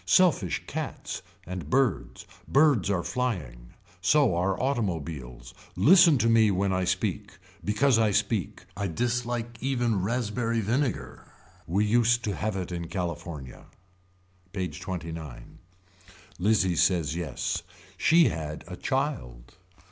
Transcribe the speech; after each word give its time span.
Selfish 0.03 0.63
cats. 0.65 1.21
And 1.45 1.69
birds. 1.69 2.25
Birds 2.47 2.89
are 2.89 3.03
flying. 3.03 3.75
So 4.01 4.33
are 4.33 4.59
automobiles. 4.59 5.53
Listen 5.75 6.17
to 6.17 6.27
me 6.27 6.49
when 6.49 6.73
I 6.73 6.85
speak. 6.85 7.37
Because 7.63 7.99
I 7.99 8.09
speak. 8.09 8.65
I 8.75 8.87
dislike 8.87 9.57
even 9.61 10.01
raspberry 10.01 10.59
vinegar. 10.59 11.27
We 11.67 11.85
used 11.85 12.23
to 12.23 12.33
have 12.35 12.55
it 12.55 12.71
in 12.71 12.87
California. 12.87 13.67
PAGE 14.53 14.81
XXIX. 14.81 15.43
Lizzie 16.39 16.75
says 16.75 17.15
yes. 17.15 17.61
She 17.95 18.29
had 18.29 18.63
a 18.67 18.77
child. 18.77 19.53